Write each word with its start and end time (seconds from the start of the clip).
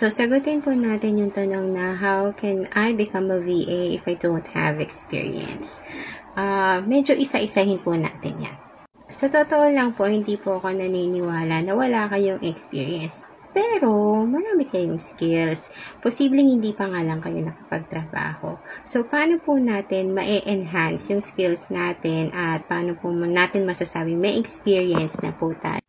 So, 0.00 0.08
sagutin 0.08 0.64
po 0.64 0.72
natin 0.72 1.20
yung 1.20 1.28
tanong 1.28 1.76
na 1.76 1.92
how 1.92 2.32
can 2.32 2.64
I 2.72 2.96
become 2.96 3.28
a 3.28 3.36
VA 3.36 3.92
if 3.92 4.08
I 4.08 4.16
don't 4.16 4.48
have 4.56 4.80
experience? 4.80 5.76
Uh, 6.32 6.80
medyo 6.88 7.12
isa-isahin 7.12 7.76
po 7.84 7.92
natin 7.92 8.48
yan. 8.48 8.56
Sa 9.12 9.28
totoo 9.28 9.68
lang 9.68 9.92
po, 9.92 10.08
hindi 10.08 10.40
po 10.40 10.56
ako 10.56 10.72
naniniwala 10.72 11.60
na 11.60 11.76
wala 11.76 12.08
kayong 12.08 12.40
experience. 12.40 13.28
Pero, 13.52 14.24
marami 14.24 14.64
kayong 14.72 14.96
skills. 14.96 15.68
Posibleng 16.00 16.48
hindi 16.48 16.72
pa 16.72 16.88
nga 16.88 17.04
lang 17.04 17.20
kayo 17.20 17.44
nakapagtrabaho. 17.44 18.56
So, 18.88 19.04
paano 19.04 19.36
po 19.36 19.60
natin 19.60 20.16
ma-enhance 20.16 21.12
yung 21.12 21.20
skills 21.20 21.68
natin 21.68 22.32
at 22.32 22.64
paano 22.64 22.96
po 22.96 23.12
natin 23.12 23.68
masasabi 23.68 24.16
may 24.16 24.40
experience 24.40 25.20
na 25.20 25.36
po 25.36 25.52
tayo? 25.60 25.79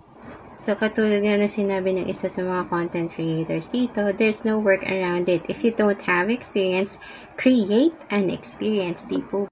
So, 0.61 0.77
katulad 0.77 1.25
nga 1.25 1.41
na 1.41 1.49
sinabi 1.49 1.97
ng 1.97 2.05
isa 2.05 2.29
sa 2.29 2.45
mga 2.45 2.69
content 2.69 3.09
creators 3.17 3.73
dito, 3.73 4.13
there's 4.13 4.45
no 4.45 4.61
work 4.61 4.85
around 4.85 5.25
it. 5.25 5.41
If 5.49 5.65
you 5.65 5.73
don't 5.73 5.97
have 6.05 6.29
experience, 6.29 7.01
create 7.33 7.97
an 8.13 8.29
experience, 8.29 9.09
di 9.09 9.25
po. 9.25 9.49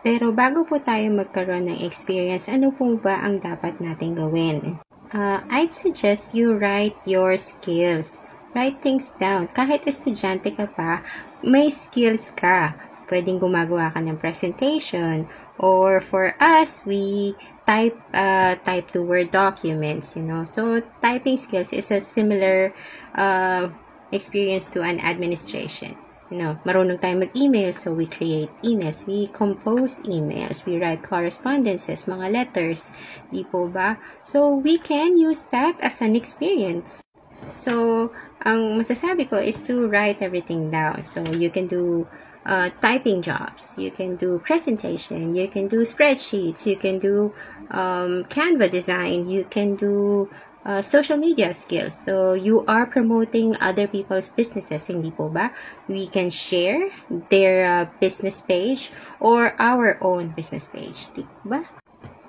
Pero 0.00 0.32
bago 0.32 0.64
po 0.64 0.80
tayo 0.80 1.12
magkaroon 1.12 1.68
ng 1.68 1.84
experience, 1.84 2.48
ano 2.48 2.72
po 2.72 2.96
ba 2.96 3.20
ang 3.20 3.44
dapat 3.44 3.84
natin 3.84 4.16
gawin? 4.16 4.80
Uh, 5.12 5.44
I'd 5.52 5.76
suggest 5.76 6.32
you 6.32 6.56
write 6.56 6.96
your 7.04 7.36
skills. 7.36 8.24
Write 8.56 8.80
things 8.80 9.12
down. 9.20 9.52
Kahit 9.52 9.84
estudyante 9.84 10.56
ka 10.56 10.72
pa, 10.72 11.04
may 11.44 11.68
skills 11.68 12.32
ka. 12.32 12.80
Pwedeng 13.12 13.44
gumagawa 13.44 13.92
ka 13.92 14.00
ng 14.00 14.16
presentation. 14.16 15.28
Or 15.58 16.00
for 16.00 16.36
us, 16.38 16.84
we 16.84 17.34
type 17.66 17.96
uh, 18.12 18.56
type 18.62 18.92
to 18.92 19.02
Word 19.02 19.32
documents, 19.32 20.14
you 20.14 20.22
know. 20.22 20.44
So 20.44 20.82
typing 21.00 21.36
skills 21.36 21.72
is 21.72 21.90
a 21.90 22.00
similar 22.00 22.74
uh, 23.14 23.68
experience 24.12 24.68
to 24.76 24.82
an 24.82 25.00
administration. 25.00 25.96
You 26.26 26.42
know, 26.42 26.52
marunong 26.66 26.98
tayo 26.98 27.22
mag-email, 27.22 27.70
so 27.70 27.94
we 27.94 28.10
create 28.10 28.50
emails, 28.58 29.06
we 29.06 29.30
compose 29.30 30.02
emails, 30.10 30.66
we 30.66 30.74
write 30.74 31.06
correspondences, 31.06 32.10
mga 32.10 32.26
letters, 32.34 32.90
di 33.30 33.46
po 33.46 33.70
ba? 33.70 34.02
So, 34.26 34.50
we 34.50 34.74
can 34.74 35.14
use 35.14 35.46
that 35.54 35.78
as 35.78 36.02
an 36.02 36.18
experience. 36.18 37.05
So, 37.56 38.12
ang 38.44 38.78
masasabi 38.78 39.28
ko 39.28 39.36
is 39.36 39.62
to 39.66 39.88
write 39.88 40.20
everything 40.20 40.70
down. 40.70 41.06
So, 41.06 41.24
you 41.34 41.50
can 41.50 41.66
do 41.66 42.06
uh, 42.44 42.70
typing 42.80 43.22
jobs. 43.22 43.74
You 43.76 43.90
can 43.90 44.16
do 44.16 44.38
presentation. 44.38 45.34
You 45.34 45.48
can 45.48 45.68
do 45.68 45.82
spreadsheets. 45.82 46.66
You 46.66 46.76
can 46.76 46.98
do 46.98 47.34
um, 47.70 48.24
Canva 48.30 48.70
design. 48.70 49.28
You 49.28 49.44
can 49.44 49.74
do 49.74 50.30
uh, 50.66 50.82
social 50.82 51.16
media 51.16 51.54
skills. 51.54 51.94
So, 51.94 52.34
you 52.34 52.64
are 52.66 52.86
promoting 52.86 53.56
other 53.62 53.86
people's 53.86 54.30
businesses, 54.30 54.90
hindi 54.90 55.14
po 55.14 55.30
ba? 55.30 55.54
We 55.86 56.10
can 56.10 56.28
share 56.28 56.90
their 57.30 57.64
uh, 57.64 57.86
business 58.02 58.42
page 58.42 58.90
or 59.22 59.54
our 59.62 59.96
own 60.02 60.34
business 60.34 60.66
page, 60.66 61.14
di 61.14 61.22
ba? 61.46 61.70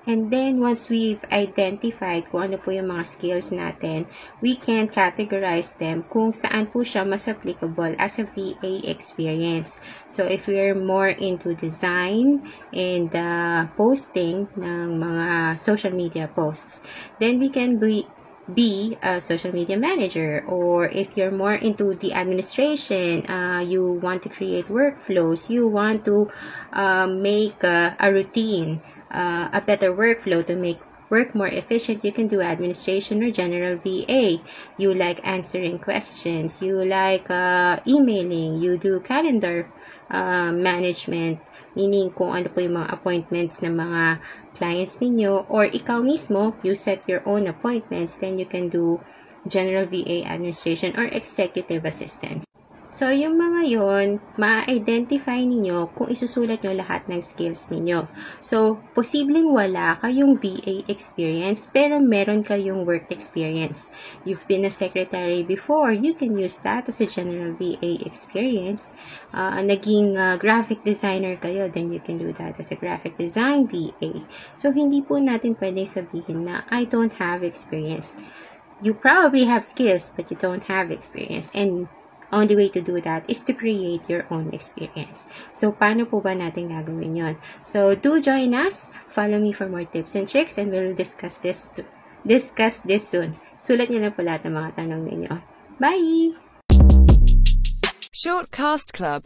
And 0.08 0.32
then, 0.32 0.56
once 0.56 0.88
we've 0.88 1.20
identified 1.28 2.32
kung 2.32 2.48
ano 2.48 2.56
po 2.56 2.72
yung 2.72 2.88
mga 2.88 3.04
skills 3.04 3.52
natin, 3.52 4.08
we 4.40 4.56
can 4.56 4.88
categorize 4.88 5.76
them 5.76 6.08
kung 6.08 6.32
saan 6.32 6.72
po 6.72 6.80
siya 6.80 7.04
mas 7.04 7.28
applicable 7.28 7.92
as 8.00 8.16
a 8.16 8.24
VA 8.24 8.80
experience. 8.88 9.84
So, 10.08 10.24
if 10.24 10.48
we're 10.48 10.72
more 10.72 11.12
into 11.12 11.52
design 11.52 12.40
and 12.72 13.12
uh, 13.12 13.68
posting 13.76 14.48
ng 14.56 14.96
mga 14.96 15.60
social 15.60 15.92
media 15.92 16.24
posts, 16.32 16.80
then 17.20 17.36
we 17.36 17.52
can 17.52 17.76
be 17.76 18.08
be 18.48 18.96
a 19.04 19.20
social 19.20 19.52
media 19.52 19.76
manager 19.76 20.40
or 20.48 20.88
if 20.88 21.12
you're 21.20 21.28
more 21.28 21.52
into 21.52 21.92
the 22.00 22.16
administration 22.16 23.20
uh, 23.28 23.60
you 23.60 24.00
want 24.00 24.24
to 24.24 24.28
create 24.32 24.72
workflows 24.72 25.52
you 25.52 25.68
want 25.68 26.00
to 26.00 26.32
uh, 26.72 27.04
make 27.04 27.60
a, 27.60 27.92
a 28.00 28.08
routine 28.08 28.80
uh, 29.10 29.48
a 29.52 29.60
better 29.60 29.92
workflow 29.92 30.44
to 30.46 30.54
make 30.56 30.80
work 31.10 31.34
more 31.34 31.48
efficient, 31.48 32.04
you 32.04 32.12
can 32.12 32.28
do 32.28 32.40
administration 32.40 33.22
or 33.22 33.30
general 33.30 33.76
VA. 33.76 34.40
You 34.76 34.94
like 34.94 35.20
answering 35.24 35.78
questions. 35.78 36.60
You 36.60 36.84
like 36.84 37.30
uh, 37.30 37.80
emailing. 37.86 38.60
You 38.60 38.76
do 38.76 39.00
calendar 39.00 39.68
uh, 40.10 40.52
management. 40.52 41.40
Meaning 41.76 42.10
kung 42.10 42.34
ano 42.34 42.48
po 42.48 42.60
yung 42.60 42.80
mga 42.80 42.92
appointments 42.92 43.60
ng 43.62 43.76
mga 43.76 44.20
clients 44.56 44.98
ninyo 44.98 45.46
or 45.46 45.70
ikaw 45.70 46.02
mismo, 46.02 46.56
you 46.66 46.74
set 46.74 47.06
your 47.06 47.22
own 47.22 47.46
appointments, 47.46 48.18
then 48.18 48.34
you 48.40 48.48
can 48.48 48.66
do 48.68 48.98
general 49.46 49.86
VA 49.86 50.26
administration 50.26 50.98
or 50.98 51.06
executive 51.14 51.86
assistance. 51.86 52.48
So, 52.88 53.12
yung 53.12 53.36
mga 53.36 53.68
yon 53.68 54.16
ma-identify 54.40 55.44
ninyo 55.44 55.92
kung 55.92 56.08
isusulat 56.08 56.64
nyo 56.64 56.72
lahat 56.72 57.04
ng 57.04 57.20
skills 57.20 57.68
ninyo. 57.68 58.08
So, 58.40 58.80
posibleng 58.96 59.52
wala 59.52 60.00
kayong 60.00 60.40
VA 60.40 60.88
experience, 60.88 61.68
pero 61.68 62.00
meron 62.00 62.40
kayong 62.40 62.88
work 62.88 63.12
experience. 63.12 63.92
You've 64.24 64.48
been 64.48 64.64
a 64.64 64.72
secretary 64.72 65.44
before, 65.44 65.92
you 65.92 66.16
can 66.16 66.40
use 66.40 66.64
that 66.64 66.88
as 66.88 67.04
a 67.04 67.04
general 67.04 67.52
VA 67.52 68.00
experience. 68.08 68.96
Uh, 69.36 69.60
naging 69.60 70.16
uh, 70.16 70.40
graphic 70.40 70.80
designer 70.80 71.36
kayo, 71.36 71.68
then 71.68 71.92
you 71.92 72.00
can 72.00 72.16
do 72.16 72.32
that 72.40 72.56
as 72.56 72.72
a 72.72 72.78
graphic 72.80 73.20
design 73.20 73.68
VA. 73.68 74.24
So, 74.56 74.72
hindi 74.72 75.04
po 75.04 75.20
natin 75.20 75.60
pwedeng 75.60 75.84
sabihin 75.84 76.48
na 76.48 76.64
I 76.72 76.88
don't 76.88 77.20
have 77.20 77.44
experience. 77.44 78.16
You 78.80 78.96
probably 78.96 79.44
have 79.44 79.60
skills, 79.60 80.08
but 80.08 80.32
you 80.32 80.40
don't 80.40 80.64
have 80.72 80.88
experience. 80.88 81.52
And 81.52 81.92
only 82.32 82.54
way 82.56 82.68
to 82.68 82.80
do 82.80 83.00
that 83.00 83.28
is 83.28 83.40
to 83.48 83.52
create 83.52 84.04
your 84.08 84.26
own 84.30 84.52
experience. 84.52 85.26
So, 85.52 85.72
paano 85.72 86.04
po 86.04 86.20
ba 86.20 86.36
natin 86.36 86.68
gagawin 86.72 87.16
yon? 87.16 87.34
So, 87.64 87.96
do 87.96 88.20
join 88.20 88.52
us. 88.52 88.92
Follow 89.08 89.40
me 89.40 89.52
for 89.52 89.68
more 89.68 89.88
tips 89.88 90.14
and 90.14 90.28
tricks 90.28 90.56
and 90.60 90.70
we'll 90.70 90.94
discuss 90.94 91.40
this 91.40 91.72
discuss 92.26 92.84
this 92.84 93.08
soon. 93.08 93.40
Sulat 93.58 93.88
niyo 93.88 94.04
na 94.04 94.12
po 94.14 94.22
lahat 94.22 94.46
ng 94.46 94.54
mga 94.54 94.70
tanong 94.76 95.02
ninyo. 95.08 95.32
Bye! 95.80 96.36
Shortcast 98.18 98.92
Club 98.92 99.16